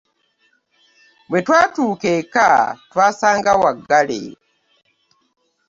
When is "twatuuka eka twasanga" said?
1.45-3.51